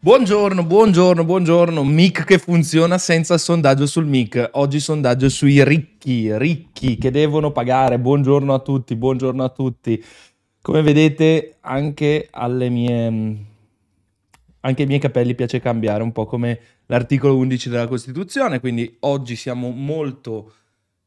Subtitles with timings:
[0.00, 1.82] Buongiorno, buongiorno, buongiorno.
[1.82, 4.50] Mic che funziona senza sondaggio sul mic.
[4.52, 7.98] Oggi sondaggio sui ricchi, ricchi che devono pagare.
[7.98, 10.00] Buongiorno a tutti, buongiorno a tutti.
[10.62, 13.46] Come vedete, anche alle mie
[14.60, 19.34] anche ai miei capelli piace cambiare, un po' come l'articolo 11 della Costituzione, quindi oggi
[19.34, 20.52] siamo molto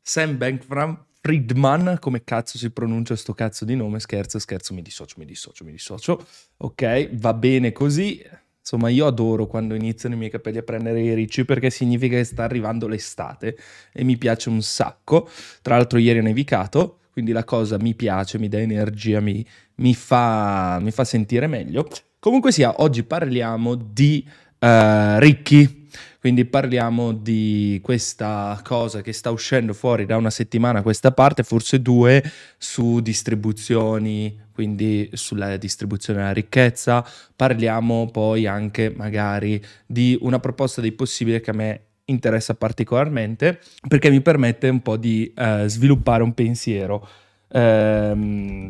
[0.02, 5.16] Sam Bankman Friedman, come cazzo si pronuncia sto cazzo di nome, scherzo, scherzo, mi dissocio,
[5.18, 6.26] mi dissocio, mi dissocio,
[6.58, 8.22] ok, va bene così,
[8.62, 12.24] insomma io adoro quando iniziano i miei capelli a prendere i ricci perché significa che
[12.24, 13.58] sta arrivando l'estate
[13.92, 15.28] e mi piace un sacco,
[15.62, 19.46] tra l'altro ieri ha nevicato, quindi la cosa mi piace, mi dà energia, mi,
[19.76, 21.88] mi, fa, mi fa sentire meglio.
[22.20, 24.26] Comunque sia, oggi parliamo di
[24.60, 25.90] uh, ricchi,
[26.20, 31.44] quindi parliamo di questa cosa che sta uscendo fuori da una settimana a questa parte,
[31.44, 32.24] forse due,
[32.58, 37.04] su distribuzioni, quindi sulla distribuzione della ricchezza.
[37.36, 44.12] Parliamo poi anche magari di una proposta dei possibili che a me interessa particolarmente perché
[44.12, 47.08] mi permette un po' di uh, sviluppare un pensiero
[47.50, 48.70] ehm,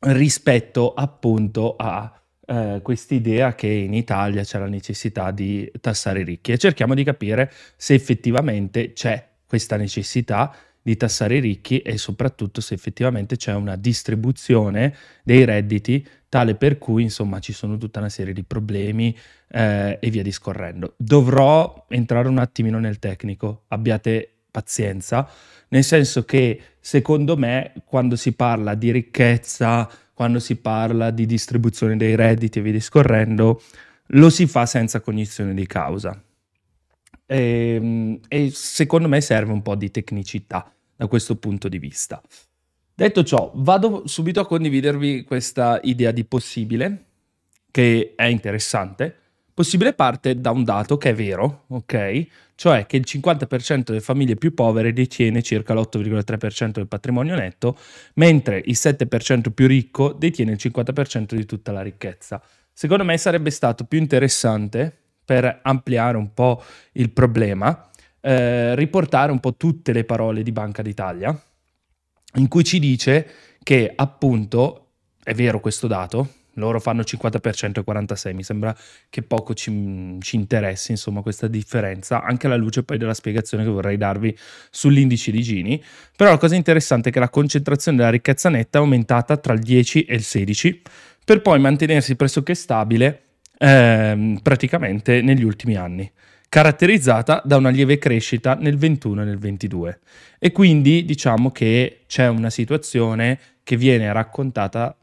[0.00, 2.12] rispetto appunto a
[2.46, 7.02] eh, quest'idea che in Italia c'è la necessità di tassare i ricchi e cerchiamo di
[7.02, 10.54] capire se effettivamente c'è questa necessità
[10.88, 16.78] di tassare i ricchi e soprattutto se effettivamente c'è una distribuzione dei redditi tale per
[16.78, 19.14] cui insomma ci sono tutta una serie di problemi
[19.50, 20.94] eh, e via discorrendo.
[20.96, 25.28] Dovrò entrare un attimino nel tecnico, abbiate pazienza,
[25.68, 31.98] nel senso che secondo me quando si parla di ricchezza, quando si parla di distribuzione
[31.98, 33.60] dei redditi e via discorrendo,
[34.12, 36.18] lo si fa senza cognizione di causa.
[37.26, 42.20] E, ehm, e, secondo me serve un po' di tecnicità da questo punto di vista.
[42.92, 47.04] Detto ciò, vado subito a condividervi questa idea di possibile,
[47.70, 49.14] che è interessante.
[49.54, 52.26] Possibile parte da un dato che è vero, ok?
[52.56, 57.78] Cioè che il 50% delle famiglie più povere detiene circa l'8,3% del patrimonio netto,
[58.14, 62.42] mentre il 7% più ricco detiene il 50% di tutta la ricchezza.
[62.72, 64.92] Secondo me sarebbe stato più interessante,
[65.28, 67.87] per ampliare un po' il problema,
[68.28, 71.34] eh, riportare un po' tutte le parole di Banca d'Italia,
[72.34, 73.26] in cui ci dice
[73.62, 74.90] che appunto,
[75.22, 78.76] è vero questo dato, loro fanno 50% e 46%, mi sembra
[79.08, 83.70] che poco ci, ci, interessi insomma questa differenza, anche alla luce poi della spiegazione che
[83.70, 84.36] vorrei darvi
[84.68, 85.82] sull'indice di Gini,
[86.14, 89.60] però la cosa interessante è che la concentrazione della ricchezza netta è aumentata tra il
[89.60, 90.82] 10 e il 16,
[91.24, 93.22] per poi mantenersi pressoché stabile
[93.56, 96.12] ehm, praticamente negli ultimi anni
[96.48, 99.98] caratterizzata da una lieve crescita nel 21 e nel 22
[100.38, 104.96] e quindi diciamo che c'è una situazione che viene raccontata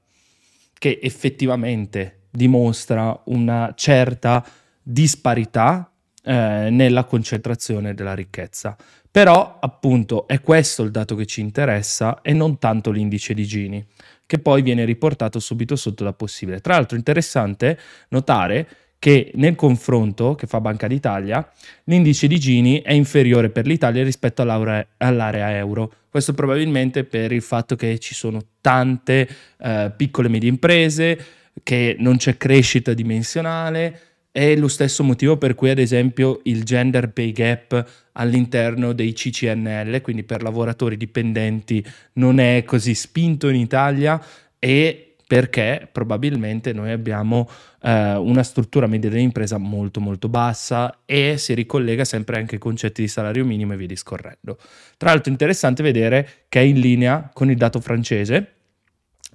[0.77, 4.45] che effettivamente dimostra una certa
[4.81, 5.89] disparità
[6.23, 8.75] eh, nella concentrazione della ricchezza.
[9.09, 13.85] Però appunto è questo il dato che ci interessa e non tanto l'indice di Gini,
[14.25, 16.59] che poi viene riportato subito sotto da possibile.
[16.59, 17.79] Tra l'altro interessante
[18.09, 18.67] notare
[19.05, 21.47] che nel confronto che fa Banca d'Italia
[21.83, 25.93] l'indice di Gini è inferiore per l'Italia rispetto all'area, euro.
[26.09, 29.29] Questo probabilmente per il fatto che ci sono tante
[29.59, 31.23] eh, piccole e medie imprese,
[31.61, 33.99] che non c'è crescita dimensionale,
[34.31, 40.01] è lo stesso motivo per cui ad esempio il gender pay gap all'interno dei CCNL,
[40.01, 44.19] quindi per lavoratori dipendenti, non è così spinto in Italia
[44.57, 47.49] e perché probabilmente noi abbiamo
[47.81, 53.01] eh, una struttura media dell'impresa molto molto bassa e si ricollega sempre anche ai concetti
[53.01, 54.57] di salario minimo e via discorrendo.
[54.97, 58.51] Tra l'altro interessante vedere che è in linea con il dato francese,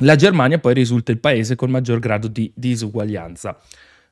[0.02, 3.58] la Germania poi risulta il paese con maggior grado di disuguaglianza.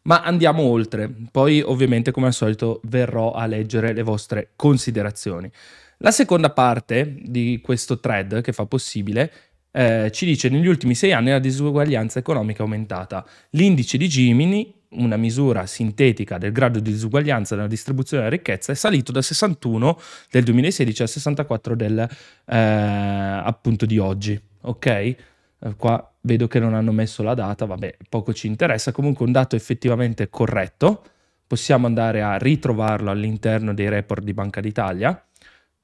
[0.03, 5.51] Ma andiamo oltre, poi ovviamente come al solito verrò a leggere le vostre considerazioni.
[5.99, 9.33] La seconda parte di questo thread che fa possibile
[9.71, 13.25] eh, ci dice negli ultimi sei anni la disuguaglianza economica è aumentata.
[13.51, 18.75] L'indice di Gimini, una misura sintetica del grado di disuguaglianza nella distribuzione della ricchezza, è
[18.75, 19.99] salito da 61
[20.31, 21.99] del 2016 a 64 del
[22.47, 24.41] eh, appunto di oggi.
[24.63, 24.87] Ok?
[24.87, 25.17] Eh,
[25.77, 29.57] qua vedo che non hanno messo la data, vabbè, poco ci interessa, comunque un dato
[29.57, 31.03] effettivamente corretto,
[31.47, 35.21] possiamo andare a ritrovarlo all'interno dei report di Banca d'Italia,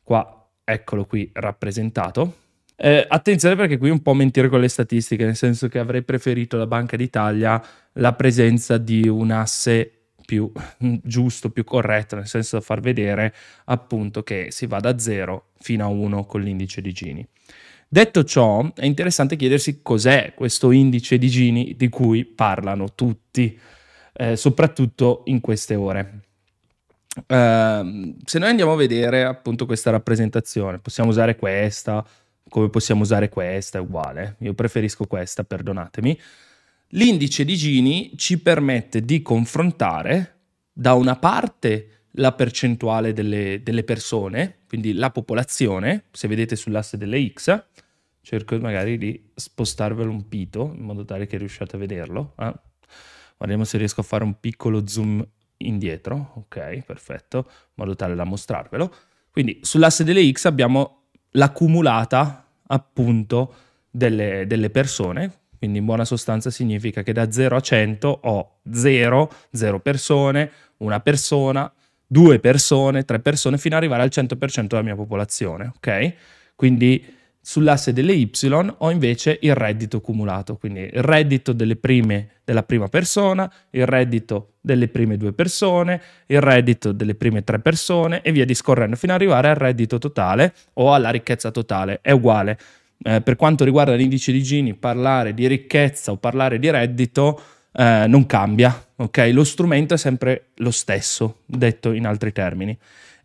[0.02, 2.42] qua eccolo qui rappresentato.
[2.76, 6.56] Eh, attenzione perché qui un po' mentire con le statistiche, nel senso che avrei preferito
[6.56, 7.62] la Banca d'Italia
[7.92, 9.90] la presenza di un asse
[10.24, 10.50] più
[11.02, 13.32] giusto, più corretto, nel senso da far vedere
[13.66, 17.26] appunto che si va da 0 fino a 1 con l'indice di Gini.
[17.86, 23.56] Detto ciò, è interessante chiedersi cos'è questo indice di Gini di cui parlano tutti,
[24.14, 26.20] eh, soprattutto in queste ore.
[27.14, 32.04] Uh, se noi andiamo a vedere appunto questa rappresentazione, possiamo usare questa,
[32.48, 34.36] come possiamo usare questa, è uguale.
[34.40, 36.18] Io preferisco questa, perdonatemi.
[36.88, 40.38] L'indice di Gini ci permette di confrontare
[40.72, 47.28] da una parte la percentuale delle, delle persone, quindi la popolazione, se vedete sull'asse delle
[47.32, 47.64] X,
[48.20, 52.34] cerco magari di spostarvelo un pito in modo tale che riusciate a vederlo.
[52.38, 52.52] Eh?
[53.36, 55.26] Guardiamo se riesco a fare un piccolo zoom
[55.58, 58.94] indietro, ok, perfetto, in modo tale da mostrarvelo.
[59.30, 61.03] Quindi sull'asse delle X abbiamo
[61.36, 63.54] l'accumulata appunto
[63.90, 69.30] delle, delle persone, quindi in buona sostanza significa che da 0 a 100 ho 0,
[69.52, 71.72] 0 persone, una persona,
[72.06, 76.14] due persone, tre persone, fino ad arrivare al 100% della mia popolazione, ok?
[76.54, 77.04] Quindi
[77.46, 78.30] Sull'asse delle Y
[78.78, 84.54] ho invece il reddito cumulato, quindi il reddito delle prime della prima persona, il reddito
[84.62, 89.20] delle prime due persone, il reddito delle prime tre persone e via discorrendo fino ad
[89.20, 91.98] arrivare al reddito totale o alla ricchezza totale.
[92.00, 92.58] È uguale.
[93.02, 97.38] Eh, per quanto riguarda l'indice di Gini, parlare di ricchezza o parlare di reddito
[97.74, 99.28] eh, non cambia, ok?
[99.34, 102.74] Lo strumento è sempre lo stesso, detto in altri termini.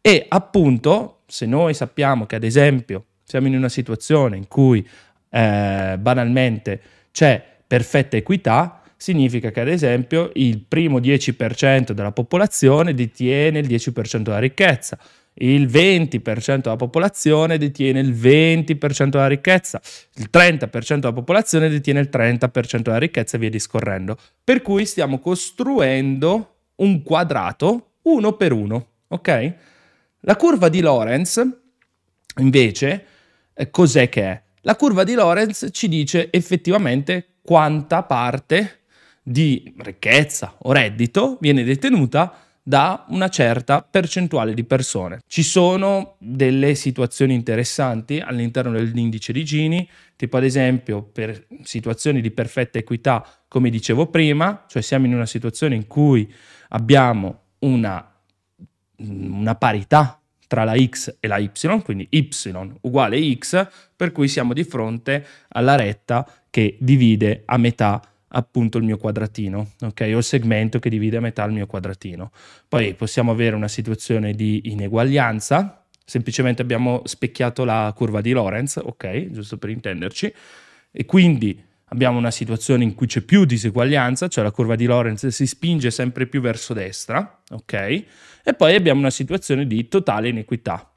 [0.01, 4.85] E appunto, se noi sappiamo che ad esempio siamo in una situazione in cui
[5.29, 6.81] eh, banalmente
[7.11, 14.17] c'è perfetta equità, significa che ad esempio il primo 10% della popolazione detiene il 10%
[14.17, 14.97] della ricchezza,
[15.35, 19.79] il 20% della popolazione detiene il 20% della ricchezza,
[20.15, 24.17] il 30% della popolazione detiene il 30% della ricchezza e via discorrendo.
[24.43, 29.53] Per cui stiamo costruendo un quadrato uno per uno, ok?
[30.21, 31.47] La curva di Lorenz
[32.37, 33.05] invece
[33.69, 34.41] cos'è che è?
[34.61, 38.81] La curva di Lorenz ci dice effettivamente quanta parte
[39.23, 45.21] di ricchezza o reddito viene detenuta da una certa percentuale di persone.
[45.25, 52.29] Ci sono delle situazioni interessanti all'interno dell'indice di Gini, tipo ad esempio per situazioni di
[52.29, 56.31] perfetta equità, come dicevo prima, cioè siamo in una situazione in cui
[56.69, 58.13] abbiamo una,
[58.97, 60.18] una parità
[60.49, 61.51] tra la x e la y,
[61.83, 62.27] quindi y
[62.81, 68.83] uguale x, per cui siamo di fronte alla retta che divide a metà appunto il
[68.83, 70.09] mio quadratino, ok?
[70.13, 72.31] O il segmento che divide a metà il mio quadratino.
[72.67, 79.29] Poi possiamo avere una situazione di ineguaglianza, semplicemente abbiamo specchiato la curva di Lorenz, ok?
[79.29, 80.33] Giusto per intenderci,
[80.91, 85.27] e quindi abbiamo una situazione in cui c'è più diseguaglianza, cioè la curva di Lorenz
[85.27, 87.73] si spinge sempre più verso destra, ok?
[88.43, 90.91] E poi abbiamo una situazione di totale inequità.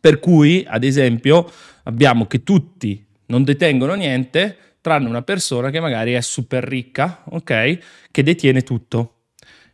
[0.00, 1.50] Per cui, ad esempio,
[1.84, 7.78] abbiamo che tutti non detengono niente, tranne una persona che magari è super ricca, ok?
[8.10, 9.14] Che detiene tutto.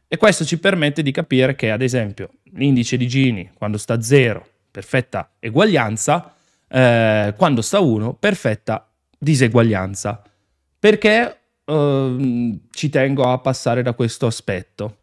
[0.09, 4.03] E questo ci permette di capire che, ad esempio, l'indice di Gini, quando sta a
[4.03, 6.35] 0, perfetta eguaglianza,
[6.69, 10.23] eh, quando sta a 1, perfetta diseguaglianza.
[10.85, 14.99] Perché eh, ci tengo a passare da questo aspetto?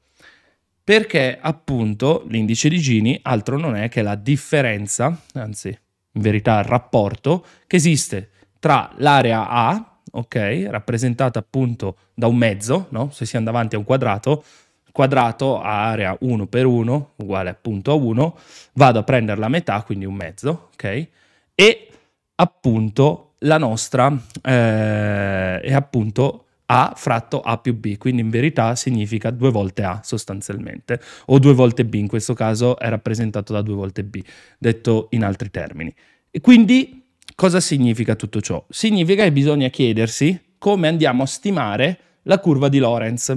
[0.84, 6.66] Perché appunto l'indice di Gini altro non è che la differenza, anzi in verità il
[6.66, 13.10] rapporto che esiste tra l'area A, ok, rappresentata appunto da un mezzo, no?
[13.10, 14.44] se siamo davanti a un quadrato,
[14.92, 18.38] quadrato a area 1 per 1 uguale appunto a 1,
[18.74, 21.08] vado a prendere la metà, quindi un mezzo, ok?
[21.56, 21.88] E
[22.36, 29.30] appunto la nostra eh, è appunto A fratto A più B, quindi in verità significa
[29.30, 33.76] due volte A sostanzialmente, o due volte B, in questo caso è rappresentato da due
[33.76, 34.22] volte B,
[34.58, 35.94] detto in altri termini.
[36.30, 37.04] E quindi
[37.36, 38.64] cosa significa tutto ciò?
[38.70, 43.36] Significa che bisogna chiedersi come andiamo a stimare la curva di Lorenz.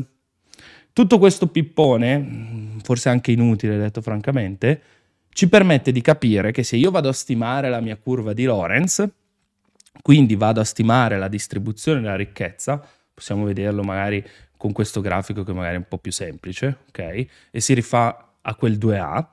[0.92, 4.82] Tutto questo pippone, forse anche inutile detto francamente,
[5.30, 9.04] ci permette di capire che se io vado a stimare la mia curva di Lorenz,
[10.02, 14.24] quindi vado a stimare la distribuzione della ricchezza, possiamo vederlo magari
[14.56, 17.26] con questo grafico che magari è un po' più semplice, ok?
[17.50, 19.26] E si rifà a quel 2A.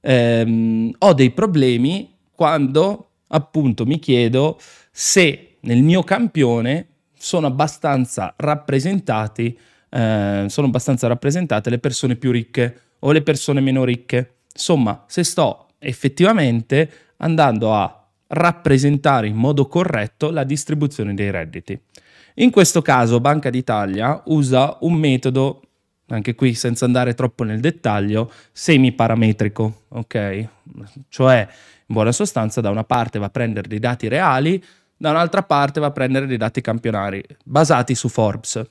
[0.00, 4.58] Ehm, ho dei problemi quando appunto mi chiedo
[4.90, 9.58] se nel mio campione sono abbastanza rappresentati,
[9.88, 14.34] eh, sono abbastanza rappresentate le persone più ricche o le persone meno ricche.
[14.52, 18.03] Insomma, se sto effettivamente andando a
[18.34, 21.80] rappresentare in modo corretto la distribuzione dei redditi.
[22.34, 25.62] In questo caso Banca d'Italia usa un metodo,
[26.08, 30.48] anche qui senza andare troppo nel dettaglio, semiparametrico, ok?
[31.08, 31.48] Cioè,
[31.86, 34.62] in buona sostanza, da una parte va a prendere dei dati reali,
[34.96, 38.62] da un'altra parte va a prendere dei dati campionari basati su Forbes.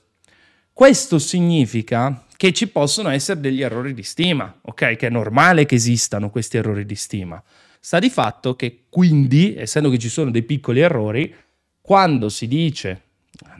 [0.72, 4.96] Questo significa che ci possono essere degli errori di stima, ok?
[4.96, 7.42] Che è normale che esistano questi errori di stima.
[7.84, 11.34] Sta di fatto che quindi, essendo che ci sono dei piccoli errori,
[11.82, 13.02] quando si dice,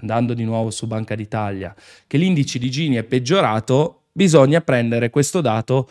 [0.00, 1.74] andando di nuovo su Banca d'Italia,
[2.06, 5.90] che l'indice di Gini è peggiorato, bisogna prendere questo dato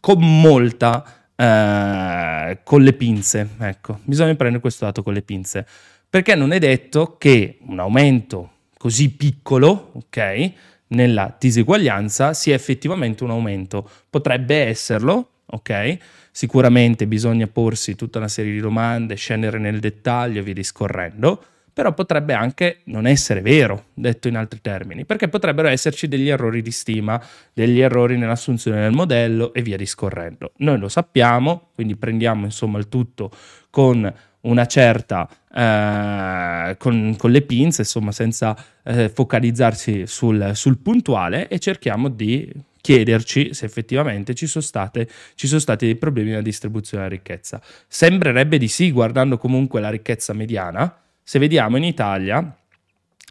[0.00, 3.50] con molta eh, con le pinze.
[3.60, 5.64] Ecco, bisogna prendere questo dato con le pinze,
[6.10, 10.52] perché non è detto che un aumento così piccolo, ok,
[10.88, 13.88] nella diseguaglianza sia effettivamente un aumento.
[14.10, 15.96] Potrebbe esserlo, ok?
[16.30, 21.92] Sicuramente bisogna porsi tutta una serie di domande, scendere nel dettaglio e via discorrendo, però
[21.92, 26.70] potrebbe anche non essere vero, detto in altri termini, perché potrebbero esserci degli errori di
[26.70, 27.20] stima,
[27.52, 30.52] degli errori nell'assunzione del modello e via discorrendo.
[30.58, 33.30] Noi lo sappiamo, quindi prendiamo insomma il tutto
[33.70, 41.48] con una certa eh, con, con, le pinze, insomma, senza eh, focalizzarsi sul, sul, puntuale
[41.48, 42.50] e cerchiamo di
[42.84, 47.58] chiederci se effettivamente ci sono, state, ci sono stati dei problemi nella distribuzione della ricchezza.
[47.88, 50.94] Sembrerebbe di sì, guardando comunque la ricchezza mediana.
[51.22, 52.54] Se vediamo in Italia,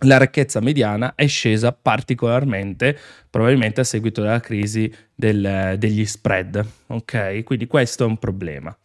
[0.06, 2.98] la ricchezza mediana è scesa particolarmente,
[3.30, 6.66] probabilmente a seguito della crisi del, degli spread.
[6.88, 8.76] Ok, quindi questo è un problema.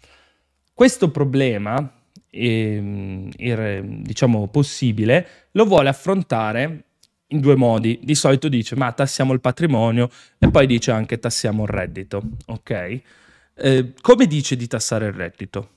[0.74, 1.94] Questo problema
[2.28, 3.30] eh,
[4.02, 6.87] diciamo possibile, lo vuole affrontare
[7.28, 7.98] in due modi.
[8.02, 12.22] Di solito dice ma tassiamo il patrimonio e poi dice anche tassiamo il reddito.
[12.46, 13.00] Ok?
[13.54, 15.70] Eh, come dice di tassare il reddito?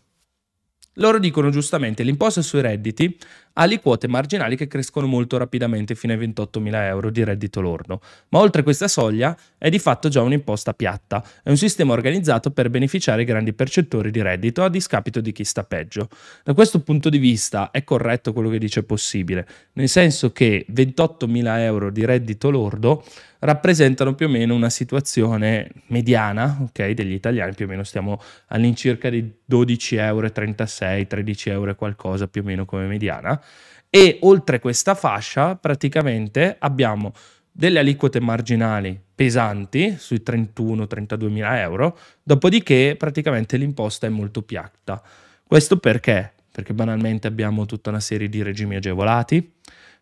[0.95, 3.17] Loro dicono giustamente l'imposta sui redditi
[3.53, 8.01] ha le quote marginali che crescono molto rapidamente fino ai 28.000 euro di reddito lordo,
[8.29, 12.69] ma oltre questa soglia è di fatto già un'imposta piatta, è un sistema organizzato per
[12.69, 16.09] beneficiare i grandi percettori di reddito a discapito di chi sta peggio.
[16.43, 21.59] Da questo punto di vista è corretto quello che dice possibile, nel senso che 28.000
[21.59, 23.03] euro di reddito lordo
[23.41, 29.09] rappresentano più o meno una situazione mediana okay, degli italiani, più o meno stiamo all'incirca
[29.09, 33.40] di 12 euro, 36, 13 euro e qualcosa più o meno come mediana.
[33.89, 37.13] E oltre questa fascia praticamente abbiamo
[37.51, 45.03] delle aliquote marginali pesanti sui 31-32 mila euro, dopodiché praticamente l'imposta è molto piatta.
[45.45, 46.33] Questo perché?
[46.49, 49.53] Perché banalmente abbiamo tutta una serie di regimi agevolati,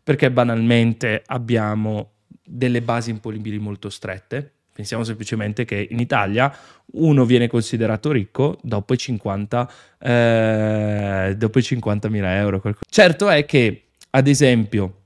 [0.03, 2.11] perché banalmente abbiamo
[2.43, 4.53] delle basi imponibili molto strette.
[4.79, 6.55] Pensiamo semplicemente che in Italia
[6.93, 12.61] uno viene considerato ricco dopo i 50, eh, dopo i 50.000 euro.
[12.89, 15.01] Certo è che, ad esempio,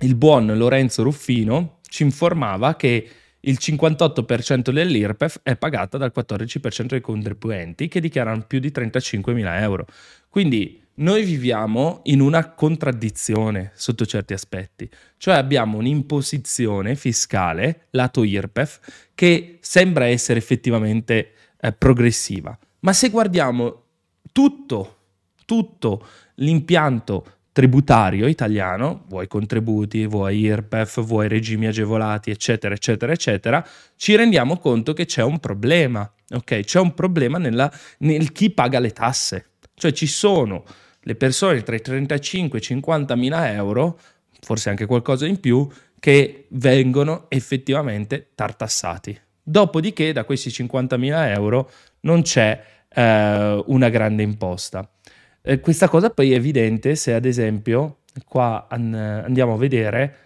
[0.00, 3.08] il buon Lorenzo Ruffino ci informava che
[3.40, 9.86] il 58% dell'IRPEF è pagata dal 14% dei contribuenti che dichiarano più di 35.000 euro.
[10.28, 14.88] Quindi noi viviamo in una contraddizione sotto certi aspetti,
[15.18, 23.82] cioè abbiamo un'imposizione fiscale, lato IRPEF, che sembra essere effettivamente eh, progressiva, ma se guardiamo
[24.32, 24.96] tutto,
[25.44, 34.14] tutto l'impianto tributario italiano, vuoi contributi, vuoi IRPEF, vuoi regimi agevolati, eccetera, eccetera, eccetera, ci
[34.14, 36.60] rendiamo conto che c'è un problema, ok?
[36.60, 40.64] C'è un problema nella, nel chi paga le tasse, cioè ci sono
[41.06, 43.96] le persone tra i 35 e i 50 mila euro,
[44.40, 45.68] forse anche qualcosa in più,
[46.00, 49.16] che vengono effettivamente tartassati.
[49.40, 51.70] Dopodiché da questi 50 mila euro
[52.00, 54.88] non c'è eh, una grande imposta.
[55.42, 60.16] Eh, questa cosa poi è evidente se ad esempio qua an- andiamo a vedere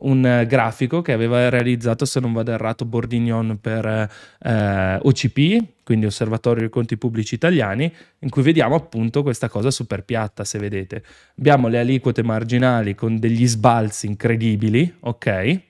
[0.00, 6.60] un grafico che aveva realizzato, se non vado errato, Bordignon per eh, OCP, quindi Osservatorio
[6.60, 11.02] dei Conti Pubblici Italiani, in cui vediamo appunto questa cosa super piatta, se vedete.
[11.38, 15.60] Abbiamo le aliquote marginali con degli sbalzi incredibili, ok?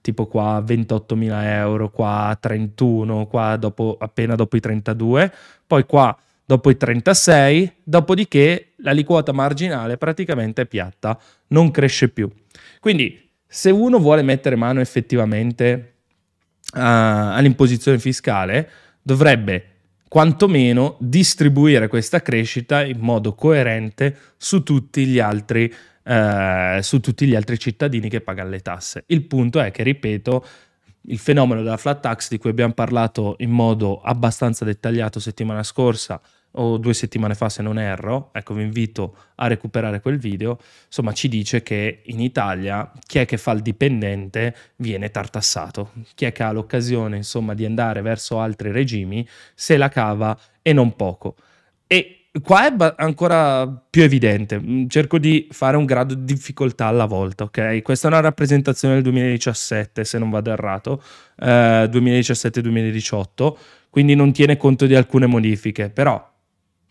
[0.00, 5.32] Tipo qua 28.000 euro, qua 31, qua dopo, appena dopo i 32,
[5.66, 12.30] poi qua dopo i 36, dopodiché l'aliquota marginale praticamente è piatta, non cresce più.
[12.80, 13.21] Quindi
[13.52, 15.96] se uno vuole mettere mano effettivamente
[16.72, 18.70] uh, all'imposizione fiscale,
[19.02, 19.66] dovrebbe
[20.08, 25.70] quantomeno distribuire questa crescita in modo coerente su tutti gli altri
[26.04, 29.04] eh, su tutti gli altri cittadini che pagano le tasse.
[29.06, 30.44] Il punto è che, ripeto,
[31.02, 36.20] il fenomeno della flat tax di cui abbiamo parlato in modo abbastanza dettagliato settimana scorsa
[36.52, 41.12] o due settimane fa se non erro, ecco vi invito a recuperare quel video, insomma
[41.12, 46.32] ci dice che in Italia chi è che fa il dipendente viene tartassato, chi è
[46.32, 51.36] che ha l'occasione insomma di andare verso altri regimi se la cava e non poco.
[51.86, 57.04] E qua è ancora più evidente, mm, cerco di fare un grado di difficoltà alla
[57.06, 57.82] volta, ok?
[57.82, 61.02] Questa è una rappresentazione del 2017 se non vado errato,
[61.38, 63.56] eh, 2017-2018,
[63.90, 66.31] quindi non tiene conto di alcune modifiche, però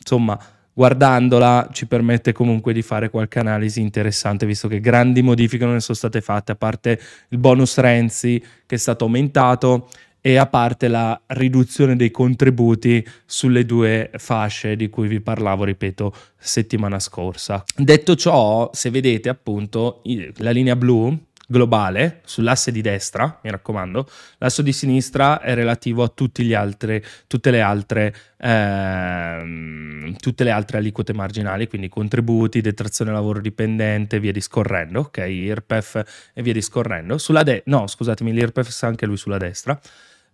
[0.01, 0.37] insomma,
[0.73, 5.79] guardandola ci permette comunque di fare qualche analisi interessante, visto che grandi modifiche non ne
[5.79, 9.87] sono state fatte, a parte il bonus Renzi che è stato aumentato
[10.23, 16.13] e a parte la riduzione dei contributi sulle due fasce di cui vi parlavo, ripeto,
[16.37, 17.63] settimana scorsa.
[17.75, 20.03] Detto ciò, se vedete appunto
[20.37, 21.17] la linea blu
[21.51, 26.11] globale sull'asse di destra, mi raccomando, l'asse di sinistra è relativo a
[26.55, 34.19] altri, tutte, le altre, ehm, tutte le altre aliquote marginali, quindi contributi, detrazione lavoro dipendente,
[34.19, 37.19] via discorrendo, ok, IRPEF e via discorrendo.
[37.19, 39.79] Sulla de- no, scusatemi, l'IRPEF sta anche lui sulla destra.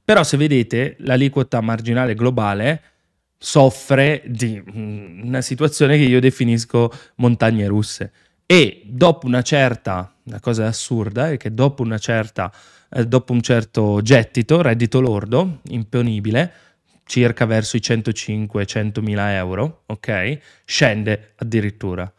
[0.05, 2.81] Però se vedete l'aliquota marginale globale
[3.37, 8.11] soffre di una situazione che io definisco montagne russe
[8.49, 12.49] e dopo una certa, la cosa assurda è che dopo una certa,
[12.89, 16.53] eh, dopo un certo gettito, reddito lordo, imponibile,
[17.05, 20.39] circa verso i 105-100 mila euro, ok?
[20.63, 22.11] Scende addirittura.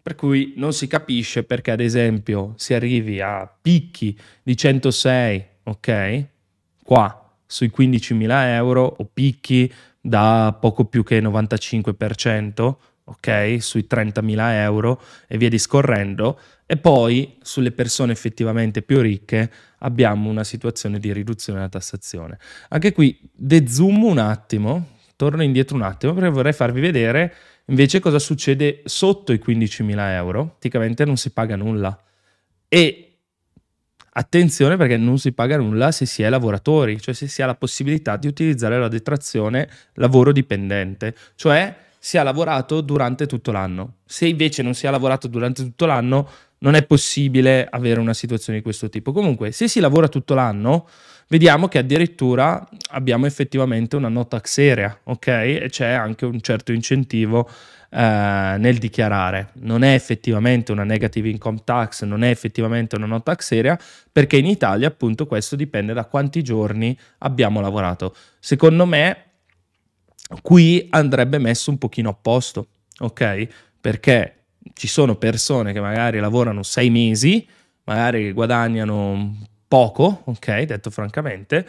[0.00, 6.26] Per cui non si capisce perché, ad esempio, si arrivi a picchi di 106, ok?
[6.82, 13.56] Qua sui 15 mila euro o picchi da poco più che 95%, ok?
[13.60, 16.38] Sui 30.000 euro e via discorrendo.
[16.66, 22.38] E poi sulle persone effettivamente più ricche abbiamo una situazione di riduzione della tassazione.
[22.70, 27.34] Anche qui dezoom un attimo, torno indietro un attimo perché vorrei farvi vedere
[27.66, 30.46] invece cosa succede sotto i 15.000 euro.
[30.46, 31.96] Praticamente non si paga nulla.
[32.68, 33.18] E
[34.10, 37.54] attenzione perché non si paga nulla se si è lavoratori, cioè se si ha la
[37.54, 43.94] possibilità di utilizzare la detrazione lavoro dipendente, cioè si ha lavorato durante tutto l'anno.
[44.04, 48.58] Se invece non si ha lavorato durante tutto l'anno, non è possibile avere una situazione
[48.58, 49.10] di questo tipo.
[49.10, 50.86] Comunque, se si lavora tutto l'anno,
[51.26, 55.26] vediamo che addirittura abbiamo effettivamente una nota seria, ok?
[55.26, 57.50] E c'è anche un certo incentivo
[57.90, 59.48] eh, nel dichiarare.
[59.54, 63.76] Non è effettivamente una negative income tax, non è effettivamente una nota seria,
[64.12, 68.14] perché in Italia appunto questo dipende da quanti giorni abbiamo lavorato.
[68.38, 69.25] Secondo me
[70.42, 73.46] qui andrebbe messo un pochino a posto, ok?
[73.80, 77.46] Perché ci sono persone che magari lavorano sei mesi,
[77.84, 79.36] magari guadagnano
[79.68, 81.68] poco, ok, detto francamente,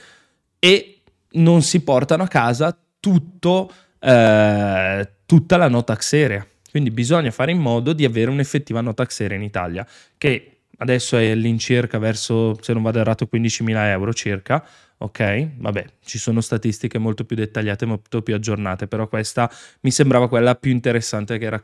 [0.60, 6.46] e non si portano a casa tutto, eh, tutta la nota xerea.
[6.70, 9.86] Quindi bisogna fare in modo di avere un'effettiva nota xerea in Italia,
[10.18, 14.64] che adesso è all'incirca verso, se non vado errato, 15.000 euro circa,
[14.98, 15.50] ok?
[15.58, 20.56] Vabbè, ci sono statistiche molto più dettagliate, molto più aggiornate, però questa mi sembrava quella
[20.56, 21.64] più interessante che,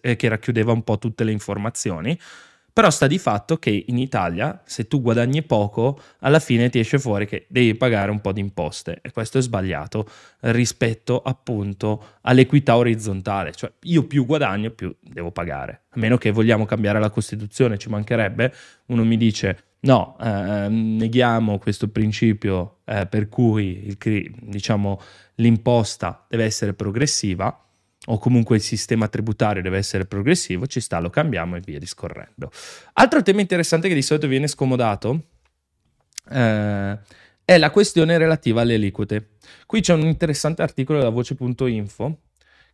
[0.00, 2.18] eh, che racchiudeva un po' tutte le informazioni.
[2.74, 6.98] Però sta di fatto che in Italia, se tu guadagni poco, alla fine ti esce
[6.98, 10.08] fuori che devi pagare un po' di imposte e questo è sbagliato
[10.40, 16.64] rispetto appunto all'equità orizzontale, cioè io più guadagno più devo pagare, a meno che vogliamo
[16.64, 18.54] cambiare la Costituzione, ci mancherebbe,
[18.86, 25.00] uno mi dice No, eh, neghiamo questo principio eh, per cui il, diciamo,
[25.36, 27.66] l'imposta deve essere progressiva
[28.06, 32.50] o comunque il sistema tributario deve essere progressivo, ci sta, lo cambiamo e via discorrendo.
[32.94, 35.24] Altro tema interessante che di solito viene scomodato
[36.30, 36.98] eh,
[37.44, 39.30] è la questione relativa alle aliquote.
[39.66, 42.18] Qui c'è un interessante articolo della voce.info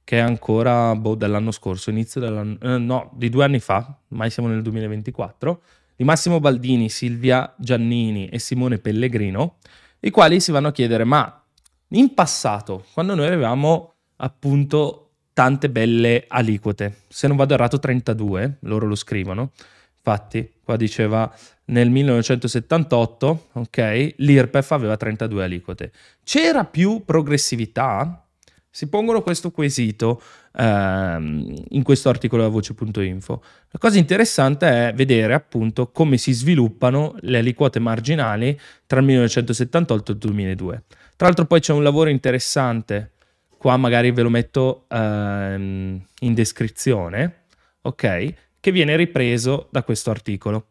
[0.05, 4.31] che è ancora boh, dell'anno scorso, inizio dell'anno, eh, no, di due anni fa, mai
[4.31, 5.63] siamo nel 2024,
[5.99, 9.57] di Massimo Baldini, Silvia Giannini e Simone Pellegrino,
[9.99, 11.45] i quali si vanno a chiedere, ma
[11.89, 18.87] in passato, quando noi avevamo appunto tante belle aliquote, se non vado errato 32, loro
[18.87, 19.51] lo scrivono,
[19.97, 21.35] infatti qua diceva
[21.65, 25.93] nel 1978, ok, l'IRPEF aveva 32 aliquote.
[26.23, 28.25] C'era più progressività?
[28.71, 30.23] Si pongono questo quesito
[30.59, 33.43] ehm, in questo articolo da voce.info.
[33.71, 40.11] La cosa interessante è vedere appunto come si sviluppano le aliquote marginali tra il 1978
[40.11, 40.83] e il 2002.
[41.17, 43.13] Tra l'altro poi c'è un lavoro interessante,
[43.57, 47.45] qua magari ve lo metto ehm, in descrizione,
[47.83, 48.35] ok?
[48.61, 50.67] che viene ripreso da questo articolo.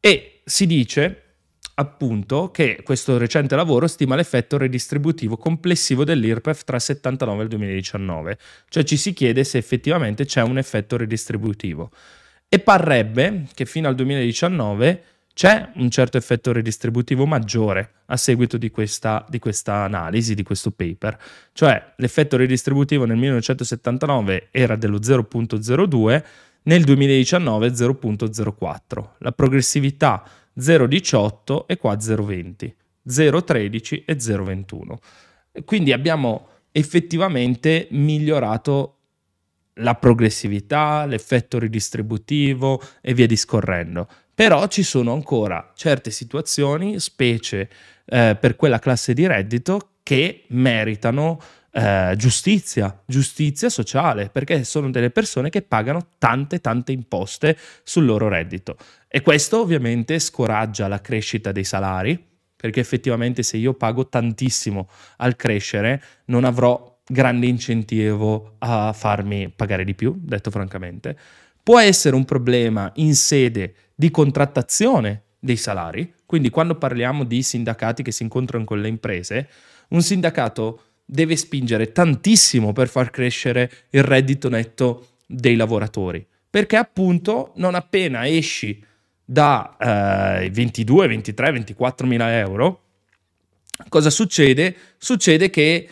[0.00, 1.25] E si dice
[1.78, 7.48] appunto che questo recente lavoro stima l'effetto redistributivo complessivo dell'IRPEF tra il 79 e il
[7.48, 11.90] 2019, cioè ci si chiede se effettivamente c'è un effetto redistributivo.
[12.48, 15.02] E parrebbe che fino al 2019
[15.34, 20.70] c'è un certo effetto redistributivo maggiore a seguito di questa, di questa, analisi, di questo
[20.70, 21.18] paper.
[21.52, 26.24] Cioè l'effetto redistributivo nel 1979 era dello 0.02,
[26.62, 29.08] nel 2019 0.04.
[29.18, 30.24] La progressività
[30.58, 32.72] 0,18 e qua 0,20,
[33.08, 35.64] 0,13 e 0,21.
[35.64, 38.96] Quindi abbiamo effettivamente migliorato
[39.80, 44.08] la progressività, l'effetto ridistributivo e via discorrendo.
[44.34, 47.68] Però ci sono ancora certe situazioni, specie
[48.04, 51.40] eh, per quella classe di reddito, che meritano
[51.76, 58.28] eh, giustizia, giustizia sociale, perché sono delle persone che pagano tante, tante imposte sul loro
[58.28, 58.78] reddito.
[59.06, 62.18] E questo ovviamente scoraggia la crescita dei salari,
[62.56, 69.84] perché effettivamente se io pago tantissimo al crescere non avrò grande incentivo a farmi pagare
[69.84, 71.14] di più, detto francamente.
[71.62, 78.02] Può essere un problema in sede di contrattazione dei salari, quindi quando parliamo di sindacati
[78.02, 79.48] che si incontrano con le imprese,
[79.88, 87.52] un sindacato deve spingere tantissimo per far crescere il reddito netto dei lavoratori, perché appunto
[87.56, 88.82] non appena esci
[89.24, 89.76] da
[90.42, 92.82] eh, 22, 23, 24 mila euro,
[93.88, 94.74] cosa succede?
[94.98, 95.88] Succede che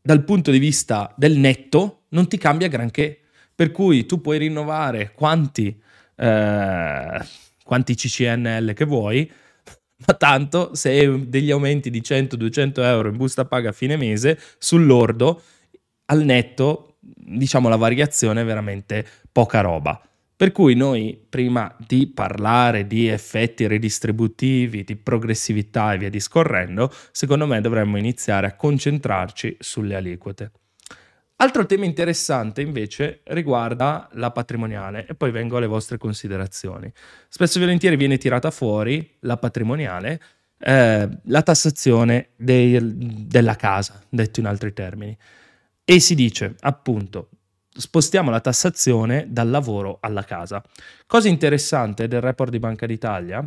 [0.00, 3.18] dal punto di vista del netto non ti cambia granché,
[3.54, 5.78] per cui tu puoi rinnovare quanti,
[6.16, 7.26] eh,
[7.64, 9.30] quanti CCNL che vuoi,
[10.06, 15.42] ma tanto se degli aumenti di 100-200 euro in busta paga a fine mese, sull'ordo,
[16.06, 20.00] al netto, diciamo la variazione è veramente poca roba.
[20.40, 27.46] Per cui noi, prima di parlare di effetti redistributivi, di progressività e via discorrendo, secondo
[27.46, 30.50] me dovremmo iniziare a concentrarci sulle aliquote.
[31.42, 36.92] Altro tema interessante invece riguarda la patrimoniale e poi vengo alle vostre considerazioni.
[37.30, 40.20] Spesso e volentieri viene tirata fuori la patrimoniale,
[40.58, 42.78] eh, la tassazione dei,
[43.26, 45.16] della casa, detto in altri termini,
[45.82, 47.30] e si dice appunto
[47.70, 50.62] spostiamo la tassazione dal lavoro alla casa.
[51.06, 53.42] Cosa interessante del report di Banca d'Italia,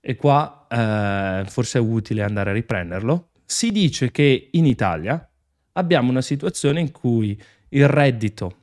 [0.00, 5.24] e qua eh, forse è utile andare a riprenderlo, si dice che in Italia
[5.72, 8.56] abbiamo una situazione in cui il reddito,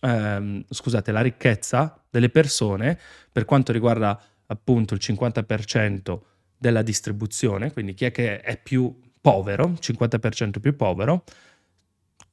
[0.00, 2.98] ehm, scusate, la ricchezza delle persone,
[3.30, 6.20] per quanto riguarda appunto il 50%
[6.56, 11.24] della distribuzione, quindi chi è che è più povero, 50% più povero,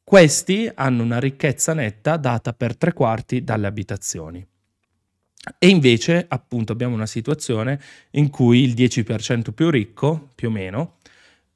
[0.03, 4.45] questi hanno una ricchezza netta data per tre quarti dalle abitazioni.
[5.57, 7.79] E invece, appunto, abbiamo una situazione
[8.11, 10.97] in cui il 10% più ricco, più o meno,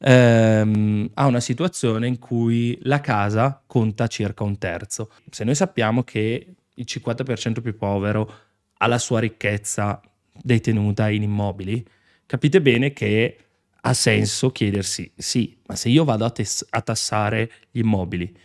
[0.08, 5.12] ehm, ha una situazione in cui la casa conta circa un terzo.
[5.32, 8.32] Se noi sappiamo che il 50% più povero
[8.78, 10.00] ha la sua ricchezza
[10.32, 11.84] detenuta in immobili,
[12.26, 13.38] capite bene che
[13.82, 18.36] ha senso chiedersi, sì, ma se io vado a, tes- a tassare gli immobili,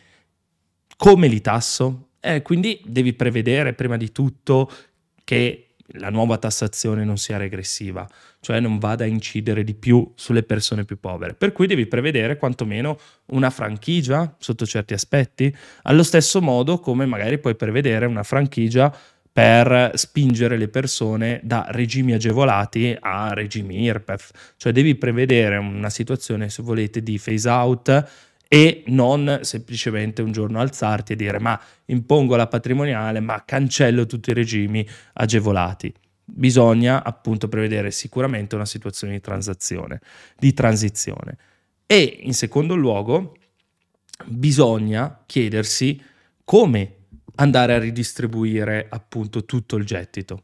[0.96, 2.08] come li tasso?
[2.20, 4.70] Eh, quindi devi prevedere prima di tutto
[5.24, 8.08] che la nuova tassazione non sia regressiva,
[8.40, 11.34] cioè non vada a incidere di più sulle persone più povere.
[11.34, 17.38] Per cui devi prevedere quantomeno una franchigia sotto certi aspetti, allo stesso modo come magari
[17.38, 18.94] puoi prevedere una franchigia
[19.32, 26.48] per spingere le persone da regimi agevolati a regimi IRPEF, cioè devi prevedere una situazione,
[26.48, 28.08] se volete, di phase out
[28.52, 34.30] e non semplicemente un giorno alzarti e dire ma impongo la patrimoniale ma cancello tutti
[34.30, 35.94] i regimi agevolati.
[36.24, 40.00] Bisogna appunto prevedere sicuramente una situazione di transazione,
[40.36, 41.38] di transizione.
[41.86, 43.36] E in secondo luogo
[44.26, 46.02] bisogna chiedersi
[46.44, 46.96] come
[47.36, 50.42] andare a ridistribuire appunto tutto il gettito.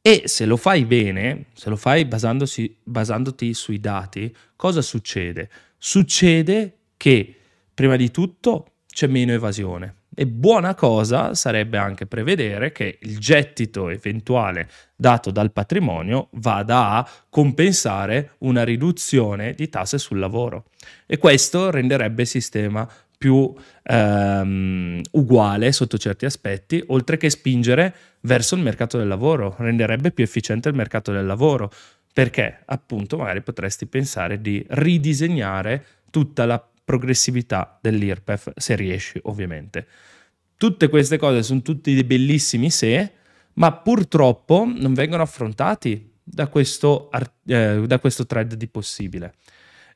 [0.00, 5.50] E se lo fai bene, se lo fai basandoti sui dati, cosa succede?
[5.76, 7.34] Succede che
[7.72, 9.94] prima di tutto c'è meno evasione.
[10.14, 17.08] E buona cosa sarebbe anche prevedere che il gettito eventuale dato dal patrimonio vada a
[17.30, 20.66] compensare una riduzione di tasse sul lavoro.
[21.06, 22.86] E questo renderebbe il sistema
[23.16, 23.50] più
[23.82, 30.22] ehm, uguale sotto certi aspetti, oltre che spingere verso il mercato del lavoro, renderebbe più
[30.22, 31.70] efficiente il mercato del lavoro,
[32.12, 39.86] perché appunto magari potresti pensare di ridisegnare tutta la progressività dell'IRPEF, se riesci ovviamente.
[40.56, 43.12] Tutte queste cose sono tutti dei bellissimi se,
[43.54, 47.08] ma purtroppo non vengono affrontati da questo,
[47.46, 49.34] eh, da questo thread di possibile.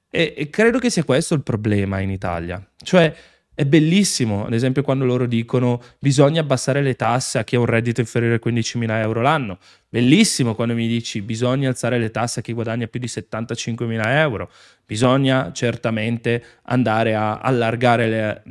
[0.09, 2.65] E, credo che sia questo il problema in Italia.
[2.77, 3.13] Cioè,
[3.57, 7.67] è bellissimo, ad esempio, quando loro dicono bisogna abbassare le tasse a chi ha un
[7.67, 9.59] reddito inferiore a 15.000 euro l'anno.
[9.89, 14.51] Bellissimo quando mi dici bisogna alzare le tasse a chi guadagna più di 75.000 euro.
[14.85, 18.43] Bisogna certamente andare a allargare le,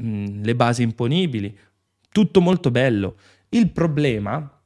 [0.41, 1.57] le basi imponibili.
[2.09, 3.17] Tutto molto bello.
[3.49, 4.57] Il problema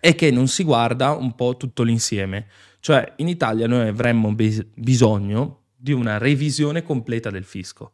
[0.00, 2.46] è che non si guarda un po' tutto l'insieme.
[2.80, 7.92] Cioè, in Italia noi avremmo bis- bisogno di una revisione completa del fisco.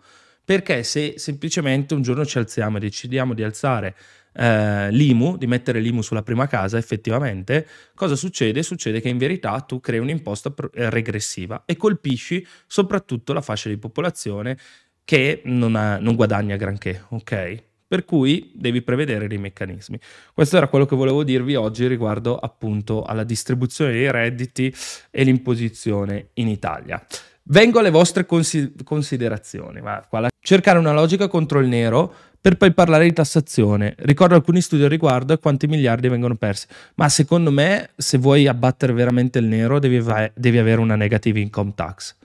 [0.50, 3.94] Perché se semplicemente un giorno ci alziamo e decidiamo di alzare
[4.32, 8.64] eh, l'IMU, di mettere l'IMU sulla prima casa, effettivamente, cosa succede?
[8.64, 13.78] Succede che in verità tu crei un'imposta eh, regressiva e colpisci soprattutto la fascia di
[13.78, 14.58] popolazione
[15.04, 17.62] che non, ha, non guadagna granché, ok?
[17.86, 20.00] Per cui devi prevedere dei meccanismi.
[20.34, 24.74] Questo era quello che volevo dirvi oggi riguardo appunto alla distribuzione dei redditi
[25.12, 27.06] e l'imposizione in Italia.
[27.50, 29.80] Vengo alle vostre consi- considerazioni.
[29.80, 30.28] Ma qua la...
[30.40, 33.94] Cercare una logica contro il nero per poi parlare di tassazione.
[33.98, 36.66] Ricordo alcuni studi al riguardo e quanti miliardi vengono persi.
[36.94, 41.40] Ma secondo me, se vuoi abbattere veramente il nero, devi, va- devi avere una negative
[41.40, 42.16] income tax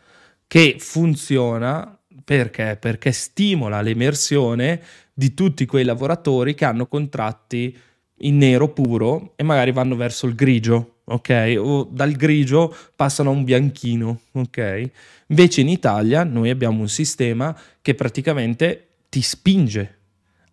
[0.48, 2.78] che funziona perché?
[2.80, 4.82] Perché stimola l'emersione
[5.14, 7.78] di tutti quei lavoratori che hanno contratti
[8.20, 11.56] in nero puro e magari vanno verso il grigio, ok?
[11.58, 14.90] O dal grigio passano a un bianchino, ok?
[15.28, 19.98] Invece in Italia noi abbiamo un sistema che praticamente ti spinge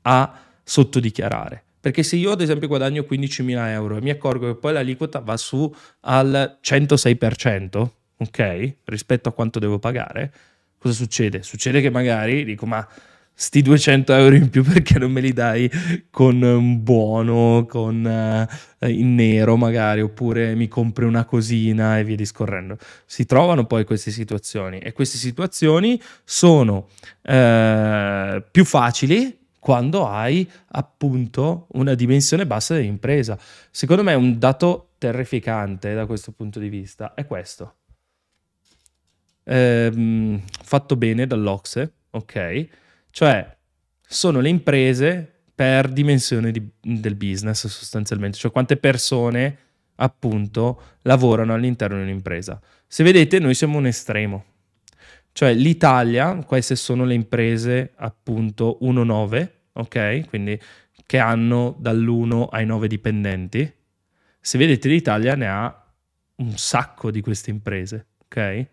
[0.03, 1.63] a sottodichiarare.
[1.81, 5.37] Perché se io ad esempio guadagno 15.000 euro e mi accorgo che poi l'aliquota va
[5.37, 7.89] su al 106%,
[8.19, 8.75] ok?
[8.85, 10.33] Rispetto a quanto devo pagare,
[10.79, 11.43] cosa succede?
[11.43, 12.87] Succede che magari dico ma
[13.35, 15.71] sti 200 euro in più perché non me li dai
[16.11, 22.17] con un buono, con uh, in nero magari, oppure mi compri una cosina e via
[22.17, 22.77] discorrendo.
[23.07, 26.89] Si trovano poi queste situazioni e queste situazioni sono
[27.23, 33.39] uh, più facili quando hai appunto una dimensione bassa dell'impresa.
[33.71, 37.77] Secondo me un dato terrificante da questo punto di vista è questo.
[39.45, 42.69] Ehm, fatto bene dall'Ocse, ok?
[43.13, 43.57] Cioè,
[44.01, 49.59] sono le imprese per dimensione di, del business sostanzialmente, cioè quante persone
[49.97, 52.59] appunto lavorano all'interno di un'impresa.
[52.87, 54.45] Se vedete, noi siamo un estremo.
[55.31, 60.29] Cioè l'Italia, queste sono le imprese appunto 1-9, ok?
[60.29, 60.59] Quindi
[61.05, 63.71] che hanno dall'1 ai 9 dipendenti.
[64.41, 65.93] Se vedete l'Italia ne ha
[66.37, 68.67] un sacco di queste imprese, ok?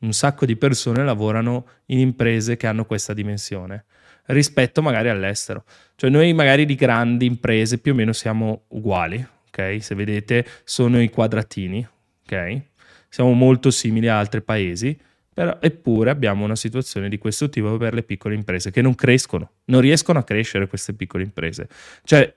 [0.00, 3.84] Un sacco di persone lavorano in imprese che hanno questa dimensione
[4.26, 5.64] rispetto magari all'estero.
[5.94, 9.78] Cioè noi magari di grandi imprese più o meno siamo uguali, ok?
[9.80, 11.86] Se vedete sono i quadratini,
[12.24, 12.60] ok?
[13.08, 14.98] Siamo molto simili a altri paesi,
[15.32, 19.50] però eppure abbiamo una situazione di questo tipo per le piccole imprese che non crescono,
[19.66, 21.68] non riescono a crescere queste piccole imprese.
[22.04, 22.32] Cioè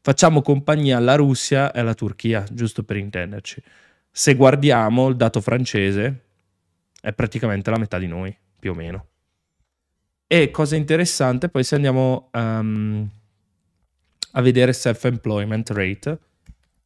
[0.00, 3.62] facciamo compagnia alla Russia e alla Turchia, giusto per intenderci.
[4.10, 6.25] Se guardiamo il dato francese,
[7.06, 9.06] è praticamente la metà di noi, più o meno.
[10.26, 13.08] E cosa interessante, poi se andiamo um,
[14.32, 16.18] a vedere self-employment rate,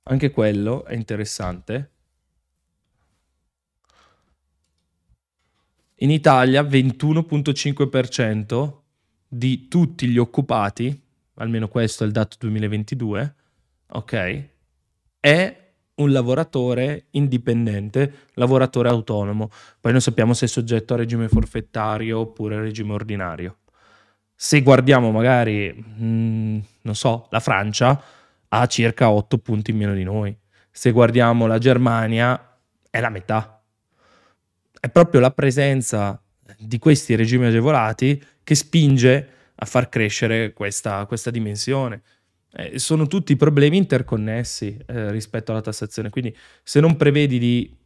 [0.02, 1.90] anche quello è interessante.
[5.94, 8.74] In Italia 21.5%
[9.26, 11.02] di tutti gli occupati,
[11.36, 13.34] almeno questo è il dato 2022,
[13.86, 14.48] ok,
[15.18, 15.59] è
[16.00, 19.50] un lavoratore indipendente, lavoratore autonomo.
[19.80, 23.58] Poi non sappiamo se è soggetto a regime forfettario oppure a regime ordinario.
[24.34, 28.02] Se guardiamo magari, mh, mm, non so, la Francia
[28.48, 30.36] ha circa 8 punti in meno di noi.
[30.70, 32.58] Se guardiamo la Germania
[32.88, 33.62] è la metà.
[34.80, 36.20] È proprio la presenza
[36.58, 42.02] di questi regimi agevolati che spinge a far crescere questa, questa dimensione.
[42.52, 47.76] Eh, sono tutti problemi interconnessi eh, rispetto alla tassazione, quindi se non prevedi di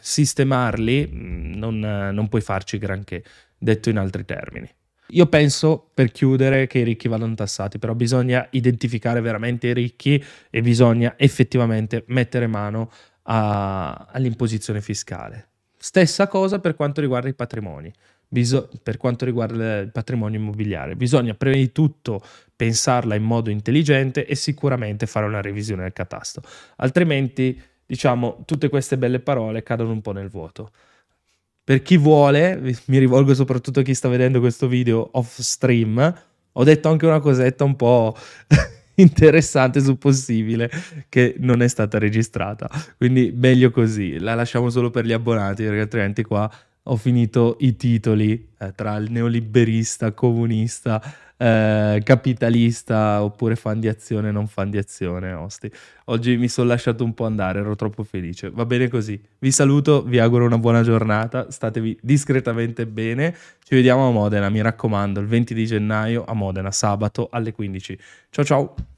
[0.00, 3.22] sistemarli mm, non, non puoi farci granché,
[3.58, 4.68] detto in altri termini.
[5.08, 10.22] Io penso, per chiudere, che i ricchi vadano tassati, però bisogna identificare veramente i ricchi
[10.50, 12.90] e bisogna effettivamente mettere mano
[13.24, 15.48] a, all'imposizione fiscale.
[15.76, 17.92] Stessa cosa per quanto riguarda i patrimoni.
[18.28, 20.96] Biso- per quanto riguarda il patrimonio immobiliare.
[20.96, 22.22] Bisogna prima di tutto
[22.56, 26.42] pensarla in modo intelligente e sicuramente fare una revisione del catasto,
[26.76, 30.70] altrimenti diciamo tutte queste belle parole cadono un po' nel vuoto.
[31.64, 36.14] Per chi vuole, mi rivolgo soprattutto a chi sta vedendo questo video off stream,
[36.52, 38.14] ho detto anche una cosetta un po'
[38.96, 40.70] interessante su possibile
[41.08, 42.68] che non è stata registrata.
[42.96, 46.50] Quindi meglio così, la lasciamo solo per gli abbonati perché altrimenti qua
[46.86, 51.00] ho finito i titoli eh, tra il neoliberista, comunista,
[51.36, 55.32] eh, capitalista oppure fan di azione, non fan di azione.
[55.32, 55.70] Osti.
[56.06, 58.50] Oggi mi sono lasciato un po' andare, ero troppo felice.
[58.50, 59.20] Va bene così.
[59.38, 63.34] Vi saluto, vi auguro una buona giornata, statevi discretamente bene.
[63.62, 67.98] Ci vediamo a Modena, mi raccomando, il 20 di gennaio a Modena, sabato alle 15.
[68.30, 68.93] Ciao ciao!